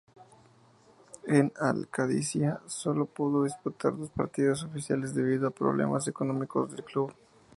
En 1.27 1.53
Al-Qadisiya 1.59 2.61
sólo 2.65 3.05
pudo 3.05 3.43
disputar 3.43 3.95
dos 3.95 4.09
partidos 4.09 4.63
oficiales 4.63 5.13
debido 5.13 5.47
a 5.47 5.51
problemas 5.51 6.07
económicos 6.07 6.71
del 6.71 6.83
club. 6.83 7.13